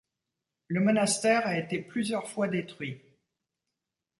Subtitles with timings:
[0.65, 2.99] Le monastère a été plusieurs fois détruit.